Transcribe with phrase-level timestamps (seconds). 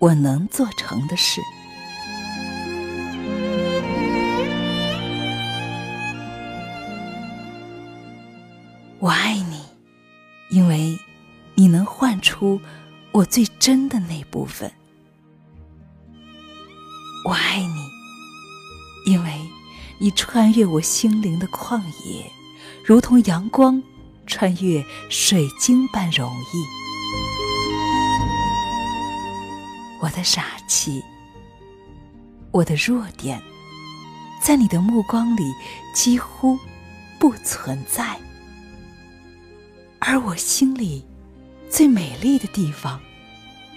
[0.00, 1.42] 我能做成的事。
[8.98, 9.60] 我爱你，
[10.48, 10.98] 因为
[11.54, 12.58] 你能唤出
[13.12, 14.72] 我最真的那部分。
[17.26, 19.38] 我爱你，因为
[19.98, 22.24] 你穿越我心灵的旷野，
[22.82, 23.82] 如同阳光
[24.26, 26.89] 穿越水晶般容易。
[30.00, 31.04] 我的傻气，
[32.50, 33.40] 我的弱点，
[34.42, 35.52] 在你的目光里
[35.94, 36.58] 几乎
[37.18, 38.18] 不存在。
[39.98, 41.04] 而我心里
[41.68, 42.98] 最美丽的地方，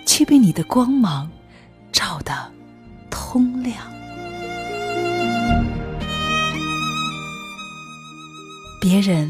[0.05, 1.30] 却被你的光芒
[1.91, 2.52] 照得
[3.09, 3.91] 通亮。
[8.80, 9.30] 别人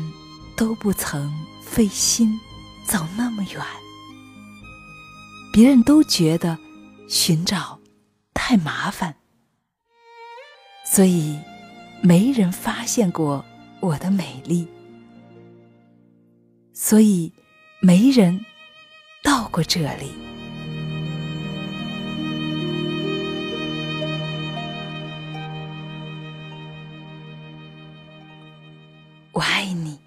[0.56, 1.34] 都不曾
[1.66, 2.40] 费心
[2.86, 3.64] 走那么远，
[5.52, 6.58] 别人都觉得
[7.16, 7.80] 寻找
[8.34, 9.16] 太麻烦，
[10.84, 11.40] 所以
[12.02, 13.46] 没人发现过
[13.82, 14.68] 我的美丽。
[16.74, 17.32] 所以，
[17.84, 18.44] 没人
[19.22, 20.12] 到过这里。
[29.34, 30.00] 我爱你，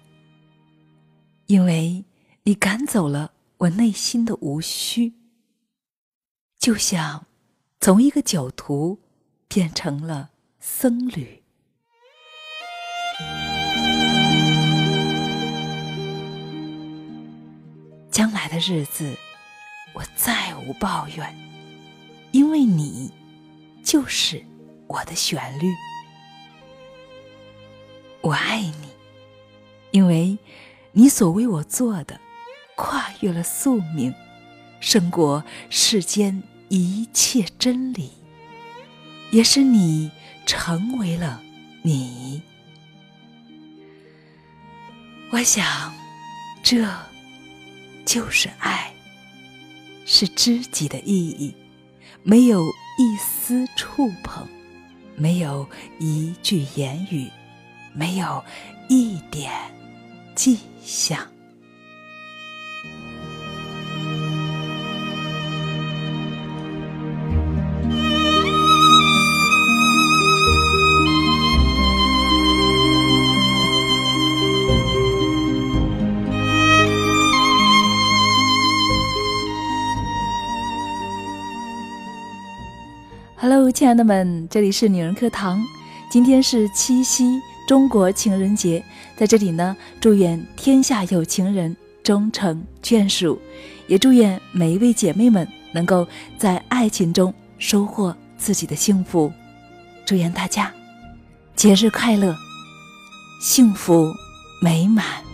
[1.45, 2.03] 因为
[2.43, 5.13] 你赶走了我内心的无需，
[6.67, 7.25] 就像
[7.79, 8.99] 从一个酒徒
[9.47, 11.41] 变成了僧侣。
[18.11, 19.15] 将来的日子，
[19.93, 21.33] 我再无抱怨，
[22.33, 23.13] 因为你
[23.81, 24.43] 就是
[24.87, 25.71] 我的旋律。
[28.19, 28.89] 我爱你，
[29.91, 30.37] 因为
[30.91, 32.19] 你所为我做的
[32.75, 34.13] 跨越了宿命，
[34.81, 38.11] 胜过世间一切真理，
[39.31, 40.11] 也是你
[40.45, 41.41] 成为了
[41.81, 42.41] 你。
[45.31, 45.93] 我想，
[46.63, 46.87] 这。
[48.05, 48.93] 就是爱，
[50.05, 51.53] 是知己的意义，
[52.23, 52.63] 没有
[52.97, 54.47] 一丝触碰，
[55.17, 55.67] 没有
[55.99, 57.29] 一句言语，
[57.91, 58.41] 没有
[58.87, 59.51] 一点
[60.35, 61.27] 迹象。
[83.39, 85.63] Hello，亲爱的们，这里是女人课堂。
[86.09, 88.83] 今天是七夕，中国情人节，
[89.15, 93.39] 在这里呢，祝愿天下有情人终成眷属，
[93.85, 99.31] 也祝愿每一位姐妹们能够在爱情中收获自己的幸福。
[100.03, 100.73] 祝愿大家
[101.55, 102.35] 节日快乐，
[103.39, 104.11] 幸福
[104.63, 105.26] 美满。